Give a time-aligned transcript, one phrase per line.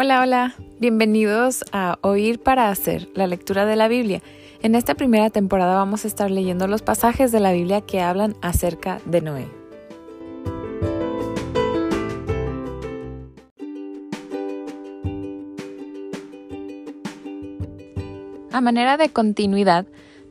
[0.00, 4.22] Hola, hola, bienvenidos a Oír para Hacer, la lectura de la Biblia.
[4.62, 8.36] En esta primera temporada vamos a estar leyendo los pasajes de la Biblia que hablan
[8.40, 9.48] acerca de Noé.
[18.52, 19.84] A manera de continuidad,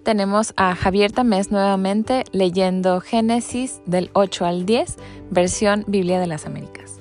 [0.03, 4.95] tenemos a Javier Tamés nuevamente leyendo Génesis del 8 al 10,
[5.29, 6.96] versión Biblia de las Américas.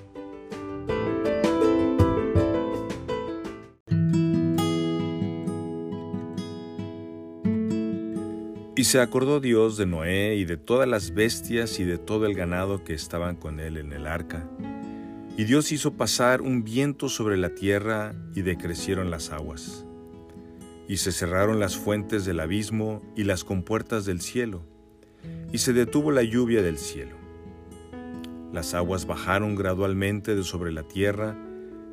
[8.87, 12.85] Se acordó Dios de Noé y de todas las bestias y de todo el ganado
[12.85, 14.49] que estaban con él en el arca.
[15.37, 19.85] Y Dios hizo pasar un viento sobre la tierra y decrecieron las aguas.
[20.87, 24.63] Y se cerraron las fuentes del abismo y las compuertas del cielo.
[25.53, 27.17] Y se detuvo la lluvia del cielo.
[28.53, 31.37] Las aguas bajaron gradualmente de sobre la tierra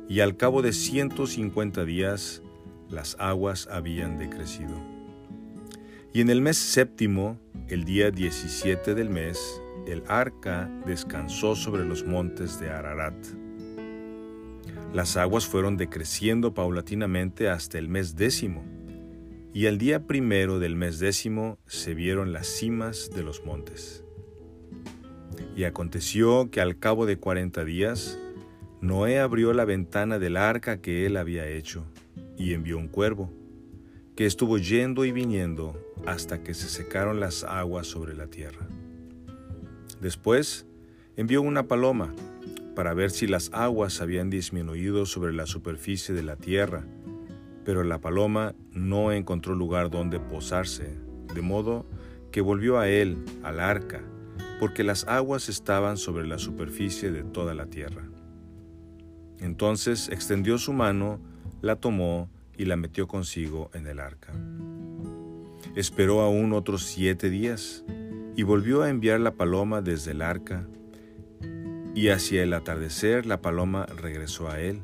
[0.08, 2.40] y al cabo de ciento cincuenta días
[2.88, 4.93] las aguas habían decrecido.
[6.14, 12.06] Y en el mes séptimo, el día 17 del mes, el arca descansó sobre los
[12.06, 13.16] montes de Ararat.
[14.92, 18.64] Las aguas fueron decreciendo paulatinamente hasta el mes décimo,
[19.52, 24.04] y al día primero del mes décimo se vieron las cimas de los montes.
[25.56, 28.20] Y aconteció que al cabo de cuarenta días,
[28.80, 31.84] Noé abrió la ventana del arca que él había hecho,
[32.38, 33.32] y envió un cuervo,
[34.14, 38.66] que estuvo yendo y viniendo hasta que se secaron las aguas sobre la tierra.
[40.00, 40.66] Después
[41.16, 42.14] envió una paloma
[42.74, 46.84] para ver si las aguas habían disminuido sobre la superficie de la tierra,
[47.64, 50.98] pero la paloma no encontró lugar donde posarse,
[51.34, 51.86] de modo
[52.32, 54.02] que volvió a él, al arca,
[54.58, 58.08] porque las aguas estaban sobre la superficie de toda la tierra.
[59.38, 61.20] Entonces extendió su mano,
[61.62, 64.32] la tomó y la metió consigo en el arca.
[65.74, 67.84] Esperó aún otros siete días
[68.36, 70.68] y volvió a enviar la paloma desde el arca.
[71.96, 74.82] Y hacia el atardecer la paloma regresó a él,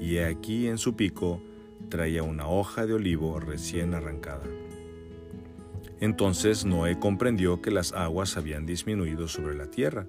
[0.00, 1.42] y aquí en su pico
[1.88, 4.44] traía una hoja de olivo recién arrancada.
[6.00, 10.06] Entonces Noé comprendió que las aguas habían disminuido sobre la tierra.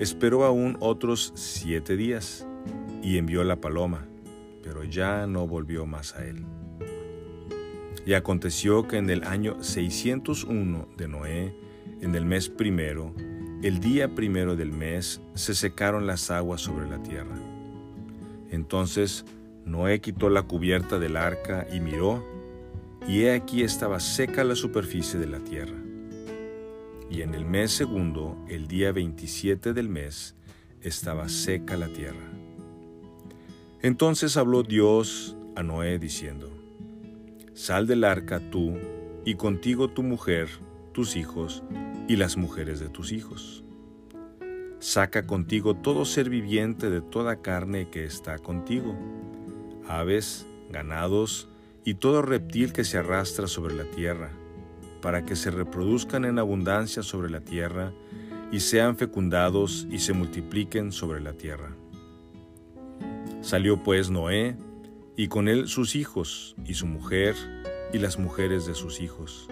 [0.00, 2.46] Esperó aún otros siete días
[3.02, 4.06] y envió la paloma,
[4.62, 6.44] pero ya no volvió más a él.
[8.08, 11.54] Y aconteció que en el año 601 de Noé,
[12.00, 13.12] en el mes primero,
[13.62, 17.36] el día primero del mes, se secaron las aguas sobre la tierra.
[18.50, 19.26] Entonces
[19.66, 22.24] Noé quitó la cubierta del arca y miró,
[23.06, 25.76] y he aquí estaba seca la superficie de la tierra.
[27.10, 30.34] Y en el mes segundo, el día 27 del mes,
[30.80, 32.32] estaba seca la tierra.
[33.82, 36.57] Entonces habló Dios a Noé diciendo,
[37.58, 38.78] Sal del arca tú,
[39.24, 40.48] y contigo tu mujer,
[40.92, 41.64] tus hijos,
[42.06, 43.64] y las mujeres de tus hijos.
[44.78, 48.96] Saca contigo todo ser viviente de toda carne que está contigo,
[49.88, 51.48] aves, ganados,
[51.84, 54.30] y todo reptil que se arrastra sobre la tierra,
[55.02, 57.92] para que se reproduzcan en abundancia sobre la tierra,
[58.52, 61.74] y sean fecundados y se multipliquen sobre la tierra.
[63.40, 64.56] Salió pues Noé,
[65.18, 67.34] y con él sus hijos y su mujer
[67.92, 69.48] y las mujeres de sus hijos.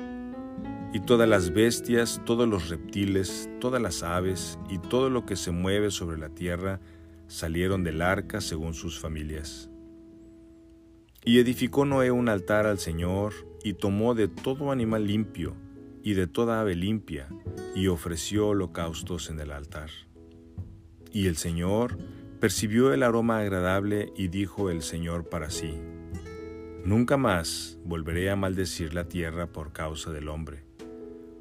[0.93, 5.51] Y todas las bestias, todos los reptiles, todas las aves y todo lo que se
[5.51, 6.81] mueve sobre la tierra
[7.27, 9.69] salieron del arca según sus familias.
[11.25, 13.35] Y edificó Noé un altar al Señor
[13.65, 15.57] y tomó de todo animal limpio
[16.05, 17.29] y de toda ave limpia
[17.75, 19.91] y ofreció holocaustos en el altar.
[21.13, 21.99] Y el Señor
[22.37, 25.75] percibió el aroma agradable y dijo el Señor para sí,
[26.87, 30.63] Nunca más volveré a maldecir la tierra por causa del hombre,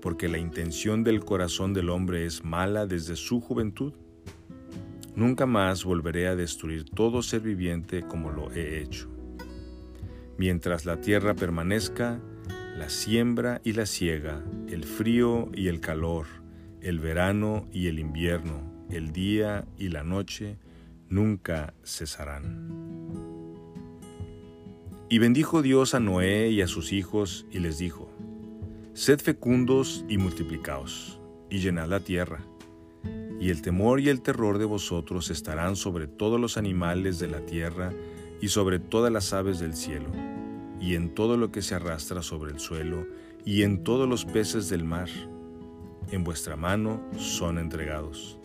[0.01, 3.93] porque la intención del corazón del hombre es mala desde su juventud.
[5.15, 9.07] Nunca más volveré a destruir todo ser viviente como lo he hecho.
[10.39, 12.19] Mientras la tierra permanezca,
[12.75, 16.25] la siembra y la siega, el frío y el calor,
[16.81, 20.57] el verano y el invierno, el día y la noche,
[21.09, 22.85] nunca cesarán.
[25.07, 28.09] Y bendijo Dios a Noé y a sus hijos y les dijo,
[28.93, 31.19] Sed fecundos y multiplicaos,
[31.49, 32.39] y llenad la tierra,
[33.39, 37.45] y el temor y el terror de vosotros estarán sobre todos los animales de la
[37.45, 37.93] tierra
[38.41, 40.09] y sobre todas las aves del cielo,
[40.79, 43.05] y en todo lo que se arrastra sobre el suelo,
[43.45, 45.09] y en todos los peces del mar.
[46.11, 48.39] En vuestra mano son entregados.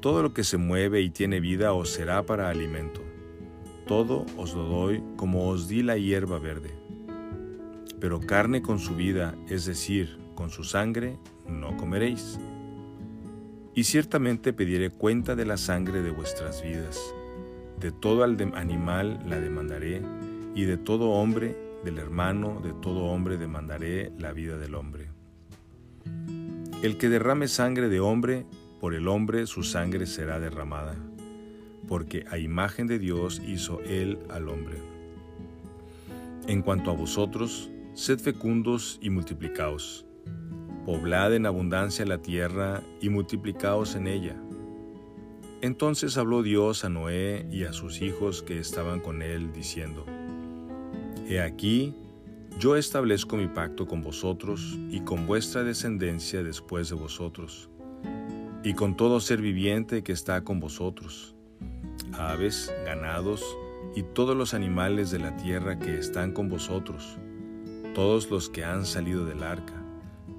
[0.00, 3.00] Todo lo que se mueve y tiene vida os será para alimento.
[3.86, 6.70] todo os lo doy como os di la hierba verde.
[8.00, 12.38] Pero carne con su vida, es decir, con su sangre, no comeréis.
[13.74, 16.98] Y ciertamente pediré cuenta de la sangre de vuestras vidas.
[17.80, 20.02] De todo animal la demandaré,
[20.54, 25.08] y de todo hombre, del hermano, de todo hombre demandaré la vida del hombre.
[26.82, 28.46] El que derrame sangre de hombre,
[28.82, 30.96] por el hombre su sangre será derramada,
[31.86, 34.82] porque a imagen de Dios hizo él al hombre.
[36.48, 40.04] En cuanto a vosotros, sed fecundos y multiplicaos
[40.84, 44.34] Poblad en abundancia la tierra y multiplicaos en ella.
[45.60, 50.04] Entonces habló Dios a Noé y a sus hijos que estaban con él, diciendo,
[51.28, 51.94] He aquí,
[52.58, 57.70] yo establezco mi pacto con vosotros y con vuestra descendencia después de vosotros,
[58.64, 61.34] y con todo ser viviente que está con vosotros,
[62.12, 63.44] aves, ganados
[63.94, 67.18] y todos los animales de la tierra que están con vosotros,
[67.94, 69.82] todos los que han salido del arca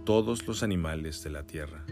[0.03, 1.85] todos los animales de la tierra.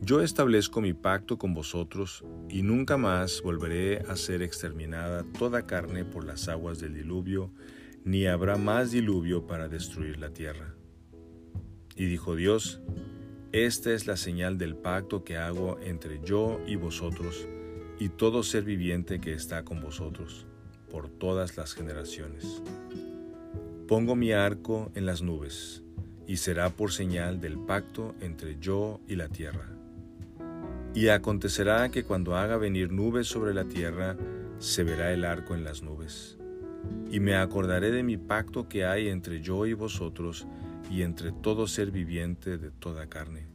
[0.00, 6.04] Yo establezco mi pacto con vosotros y nunca más volveré a ser exterminada toda carne
[6.04, 7.52] por las aguas del diluvio,
[8.04, 10.74] ni habrá más diluvio para destruir la tierra.
[11.96, 12.82] Y dijo Dios,
[13.54, 17.46] Esta es la señal del pacto que hago entre yo y vosotros
[18.00, 20.44] y todo ser viviente que está con vosotros,
[20.90, 22.64] por todas las generaciones.
[23.86, 25.84] Pongo mi arco en las nubes
[26.26, 29.68] y será por señal del pacto entre yo y la tierra.
[30.92, 34.16] Y acontecerá que cuando haga venir nubes sobre la tierra,
[34.58, 36.38] se verá el arco en las nubes.
[37.08, 40.44] Y me acordaré de mi pacto que hay entre yo y vosotros
[40.90, 43.46] y entre todo ser viviente de toda carne.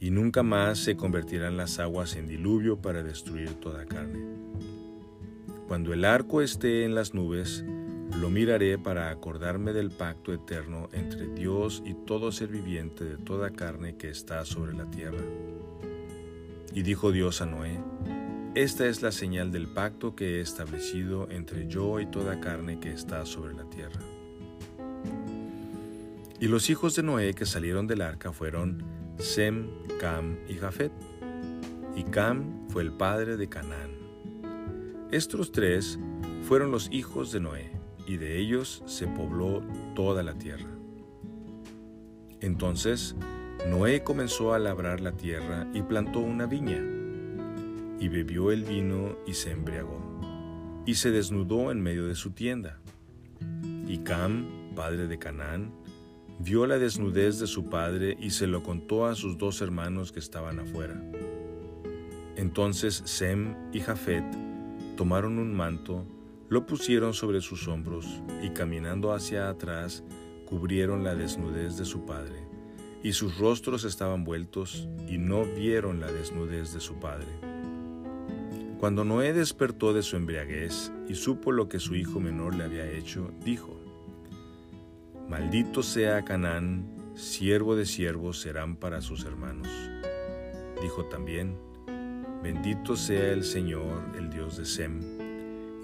[0.00, 4.20] Y nunca más se convertirán las aguas en diluvio para destruir toda carne.
[5.66, 7.64] Cuando el arco esté en las nubes,
[8.20, 13.50] lo miraré para acordarme del pacto eterno entre Dios y todo ser viviente de toda
[13.50, 15.22] carne que está sobre la tierra.
[16.72, 17.78] Y dijo Dios a Noé,
[18.54, 22.92] Esta es la señal del pacto que he establecido entre yo y toda carne que
[22.92, 24.00] está sobre la tierra.
[26.40, 28.84] Y los hijos de Noé que salieron del arca fueron
[29.18, 29.68] Sem,
[29.98, 30.92] Cam y Jafet.
[31.96, 33.90] Y Cam fue el padre de Canaán.
[35.10, 35.98] Estos tres
[36.42, 37.72] fueron los hijos de Noé
[38.06, 39.62] y de ellos se pobló
[39.94, 40.70] toda la tierra.
[42.40, 43.16] Entonces
[43.68, 46.82] Noé comenzó a labrar la tierra y plantó una viña,
[47.98, 50.00] y bebió el vino y se embriagó,
[50.86, 52.80] y se desnudó en medio de su tienda.
[53.86, 55.72] Y Cam, padre de Canaán,
[56.38, 60.20] vio la desnudez de su padre y se lo contó a sus dos hermanos que
[60.20, 61.02] estaban afuera.
[62.36, 64.24] Entonces Sem y Jafet
[64.96, 66.06] tomaron un manto,
[66.48, 70.04] lo pusieron sobre sus hombros y caminando hacia atrás
[70.46, 72.46] cubrieron la desnudez de su padre,
[73.02, 77.26] y sus rostros estaban vueltos y no vieron la desnudez de su padre.
[78.78, 82.88] Cuando Noé despertó de su embriaguez y supo lo que su hijo menor le había
[82.88, 83.87] hecho, dijo,
[85.28, 89.68] Maldito sea Canaán, siervo de siervos serán para sus hermanos.
[90.80, 91.54] Dijo también,
[92.42, 95.00] Bendito sea el Señor, el Dios de Sem,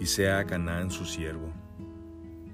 [0.01, 1.53] y sea Canaán su siervo.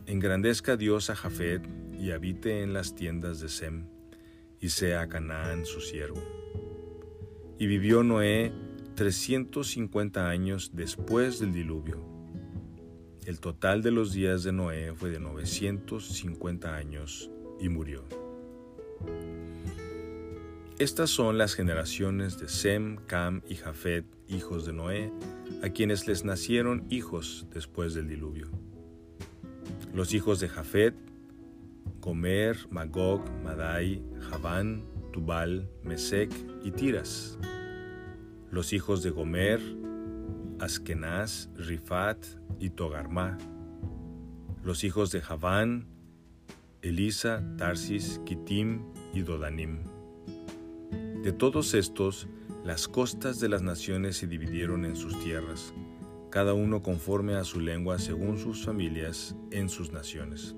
[0.06, 1.62] Engrandezca Dios a Jafet
[1.96, 3.86] y habite en las tiendas de Sem,
[4.58, 6.20] y sea Canaán su siervo.
[7.56, 8.52] Y vivió Noé
[8.96, 12.19] 350 años después del diluvio.
[13.26, 18.02] El total de los días de Noé fue de 950 años y murió.
[20.78, 25.12] Estas son las generaciones de Sem, Cam y Jafet, hijos de Noé,
[25.62, 28.48] a quienes les nacieron hijos después del diluvio.
[29.92, 30.94] Los hijos de Jafet,
[32.00, 36.32] Gomer, Magog, Madai, Javán, Tubal, Mesec
[36.64, 37.38] y Tiras.
[38.50, 39.60] Los hijos de Gomer,
[40.60, 42.18] Askenaz, Rifat
[42.58, 43.38] y Togarma.
[44.62, 45.86] Los hijos de Javán,
[46.82, 48.82] Elisa, Tarsis, Kitim
[49.14, 49.78] y Dodanim.
[51.22, 52.28] De todos estos,
[52.62, 55.72] las costas de las naciones se dividieron en sus tierras,
[56.30, 60.54] cada uno conforme a su lengua según sus familias en sus naciones.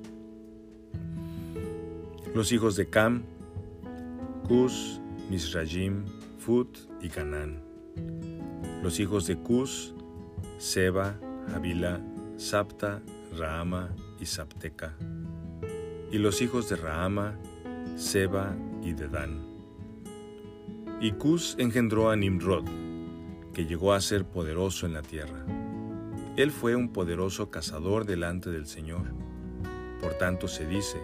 [2.35, 3.23] Los hijos de Cam,
[4.49, 6.04] Cus, Misrajim,
[6.38, 7.62] Fut y Canaán.
[8.83, 9.95] Los hijos de Cus,
[10.59, 11.15] Seba,
[11.53, 12.01] Javila,
[12.37, 13.01] Sapta,
[13.39, 14.97] Rahama y Sapteca.
[16.11, 17.39] Y los hijos de Rahama,
[17.95, 19.41] Seba y Dedán.
[21.01, 22.65] Y Cus engendró a Nimrod,
[23.55, 25.47] que llegó a ser poderoso en la tierra.
[26.37, 29.12] Él fue un poderoso cazador delante del Señor.
[30.01, 30.99] Por tanto se dice,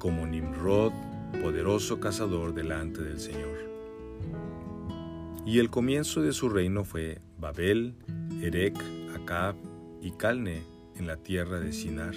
[0.00, 0.92] como Nimrod,
[1.40, 3.75] poderoso cazador delante del Señor.
[5.46, 7.94] Y el comienzo de su reino fue Babel,
[8.42, 8.76] Erec,
[9.14, 9.54] Acab
[10.02, 10.64] y Calne
[10.96, 12.16] en la tierra de Sinar.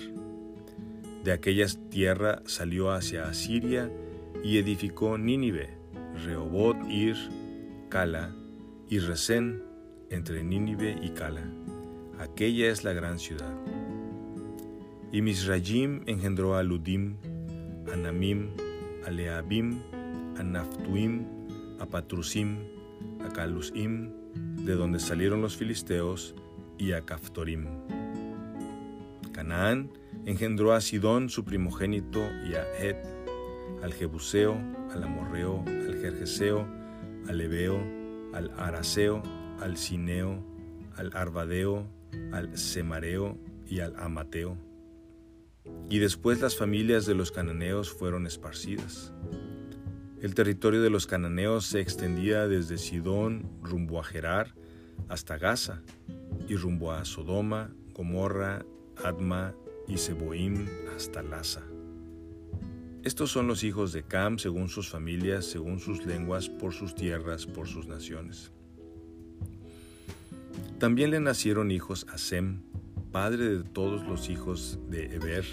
[1.24, 3.91] De aquella tierra salió hacia Asiria
[4.43, 5.69] y edificó Nínive,
[6.25, 7.17] Rehobot, Ir,
[7.89, 8.33] Cala
[8.89, 9.62] y Resén
[10.09, 11.43] entre Nínive y Cala.
[12.17, 13.53] Aquella es la gran ciudad.
[15.12, 17.17] Y Misrayim engendró a Ludim,
[17.93, 18.50] a Namim,
[19.05, 19.81] a Leabim,
[20.36, 21.25] a Naftuim,
[21.79, 22.78] a Patrusim,
[23.29, 24.12] Calusim,
[24.65, 26.36] de donde salieron los filisteos,
[26.77, 27.65] y a Caftorim.
[29.33, 29.91] Canaán
[30.25, 32.19] engendró a Sidón su primogénito
[32.50, 32.98] y a Ed,
[33.83, 34.57] al Jebuseo,
[34.91, 36.67] al Amorreo, al Jerjeseo,
[37.27, 37.79] al Ebeo,
[38.33, 39.21] al Araseo,
[39.62, 40.43] al Cineo,
[40.95, 41.88] al Arbadeo,
[42.31, 44.57] al Semareo y al Amateo.
[45.89, 49.13] Y después las familias de los cananeos fueron esparcidas.
[50.21, 54.53] El territorio de los cananeos se extendía desde Sidón rumbo a Gerar
[55.07, 55.81] hasta Gaza
[56.49, 58.65] y rumbo a Sodoma, Gomorra,
[59.01, 59.55] Adma
[59.88, 61.63] y Seboim hasta Laza.
[63.03, 67.45] Estos son los hijos de Cam según sus familias, según sus lenguas, por sus tierras,
[67.45, 68.51] por sus naciones.
[70.79, 72.61] También le nacieron hijos a Sem,
[73.13, 75.45] padre de todos los hijos de Eber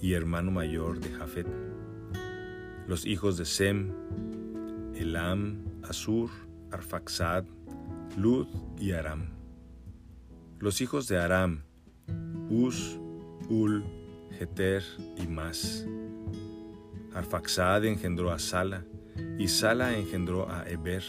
[0.00, 1.46] y hermano mayor de Jafet.
[2.88, 3.92] Los hijos de Sem,
[4.94, 6.30] Elam, Asur,
[6.72, 7.44] Arfaxad,
[8.16, 8.48] Lud
[8.78, 9.28] y Aram.
[10.58, 11.62] Los hijos de Aram,
[12.50, 12.98] Uz,
[13.48, 13.84] Ul,
[14.38, 14.82] Jeter
[15.16, 15.86] y Mas.
[17.14, 18.84] Arfaxad engendró a Sala,
[19.38, 21.04] y Sala engendró a Eber,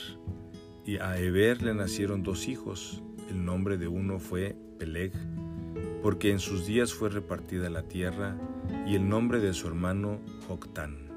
[0.85, 3.01] y a Eber le nacieron dos hijos.
[3.29, 5.11] El nombre de uno fue Peleg,
[6.03, 8.37] porque en sus días fue repartida la tierra,
[8.85, 11.12] y el nombre de su hermano Joctán.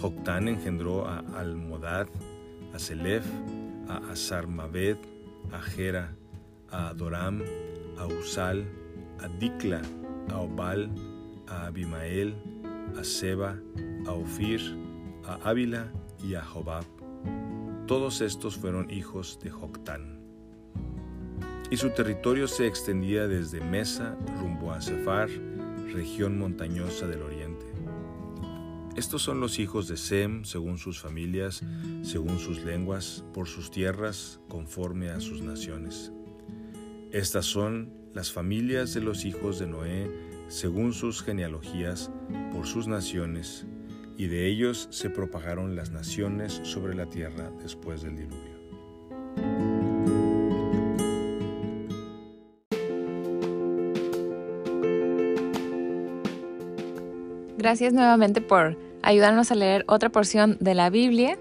[0.00, 2.08] Joctán engendró a Almodad,
[2.72, 3.26] a Selef,
[3.88, 4.98] a Asarmaved,
[5.52, 6.16] a Gera,
[6.70, 7.42] a Adoram,
[7.98, 8.64] a Usal,
[9.20, 9.82] a Dikla,
[10.30, 10.90] a Obal,
[11.48, 12.34] a Abimael,
[12.98, 13.56] a Seba,
[14.06, 14.60] a Ofir,
[15.24, 16.84] a Ávila y a Jobab.
[17.86, 20.20] Todos estos fueron hijos de Joctán.
[21.70, 25.28] Y su territorio se extendía desde Mesa rumbo a Sefar,
[25.92, 27.39] región montañosa del oriente.
[28.96, 31.62] Estos son los hijos de Sem, según sus familias,
[32.02, 36.12] según sus lenguas, por sus tierras, conforme a sus naciones.
[37.12, 40.10] Estas son las familias de los hijos de Noé,
[40.48, 42.10] según sus genealogías,
[42.52, 43.64] por sus naciones,
[44.16, 48.49] y de ellos se propagaron las naciones sobre la tierra después del diluvio.
[57.60, 61.36] Gracias nuevamente por ayudarnos a leer otra porción de la Biblia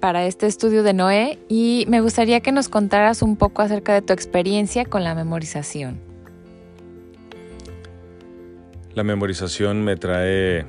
[0.00, 4.02] para este estudio de Noé y me gustaría que nos contaras un poco acerca de
[4.02, 6.00] tu experiencia con la memorización.
[8.94, 10.66] La memorización me trae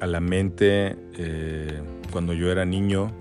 [0.00, 3.12] a la mente eh, cuando yo era niño,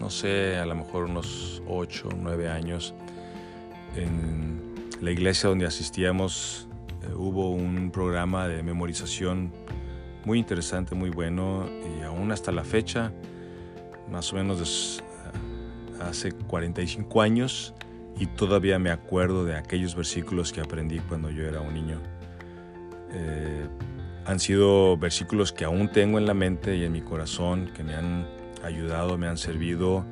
[0.00, 2.94] no sé, a lo mejor unos 8 o 9 años,
[3.94, 4.58] en
[5.02, 6.66] la iglesia donde asistíamos
[7.02, 9.52] eh, hubo un programa de memorización
[10.24, 13.12] muy interesante, muy bueno y aún hasta la fecha,
[14.10, 17.74] más o menos eh, hace 45 años
[18.18, 21.98] y todavía me acuerdo de aquellos versículos que aprendí cuando yo era un niño.
[23.12, 23.66] Eh,
[24.24, 27.94] han sido versículos que aún tengo en la mente y en mi corazón, que me
[27.94, 28.26] han
[28.62, 30.04] ayudado, me han servido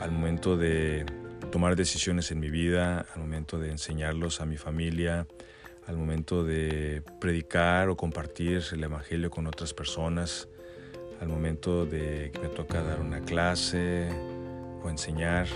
[0.00, 1.06] al momento de
[1.52, 5.26] tomar decisiones en mi vida, al momento de enseñarlos a mi familia,
[5.88, 10.46] al momento de predicar o compartir el Evangelio con otras personas,
[11.20, 14.08] al momento de que me toca dar una clase
[14.84, 15.46] o enseñar.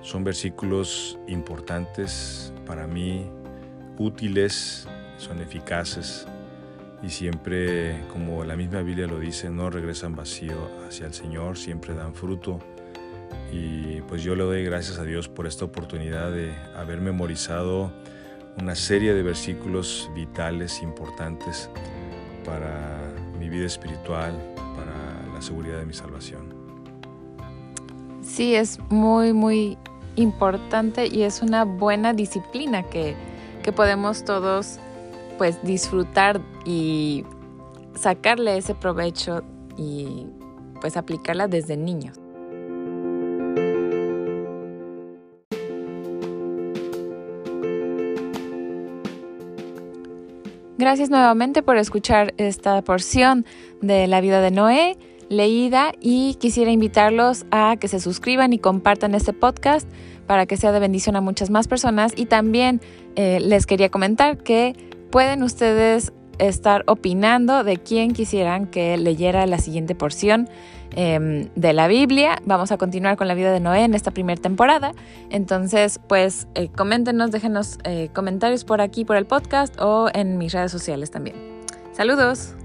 [0.00, 3.28] Son versículos importantes para mí,
[3.98, 4.86] útiles,
[5.18, 6.26] son eficaces
[7.02, 11.94] y siempre, como la misma Biblia lo dice, no regresan vacío hacia el Señor, siempre
[11.94, 12.60] dan fruto.
[13.52, 17.92] Y pues yo le doy gracias a Dios por esta oportunidad de haber memorizado
[18.60, 21.70] una serie de versículos vitales, importantes
[22.44, 24.34] para mi vida espiritual,
[24.76, 26.54] para la seguridad de mi salvación.
[28.22, 29.78] Sí, es muy, muy
[30.16, 33.14] importante y es una buena disciplina que,
[33.62, 34.78] que podemos todos
[35.38, 37.24] pues disfrutar y
[37.94, 39.42] sacarle ese provecho
[39.76, 40.26] y
[40.80, 42.18] pues aplicarla desde niños.
[50.88, 53.44] Gracias nuevamente por escuchar esta porción
[53.82, 54.96] de la vida de Noé
[55.28, 59.86] leída y quisiera invitarlos a que se suscriban y compartan este podcast
[60.26, 62.14] para que sea de bendición a muchas más personas.
[62.16, 62.80] Y también
[63.16, 64.72] eh, les quería comentar que
[65.10, 70.48] pueden ustedes estar opinando de quién quisieran que leyera la siguiente porción
[71.00, 72.42] Em, de la Biblia.
[72.44, 74.90] Vamos a continuar con la vida de Noé en esta primera temporada.
[75.30, 80.52] Entonces, pues eh, coméntenos, déjenos eh, comentarios por aquí, por el podcast o en mis
[80.52, 81.36] redes sociales también.
[81.92, 82.56] Saludos.